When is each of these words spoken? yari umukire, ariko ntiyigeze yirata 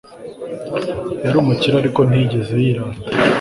yari 1.23 1.37
umukire, 1.39 1.75
ariko 1.77 1.99
ntiyigeze 2.03 2.53
yirata 2.63 3.07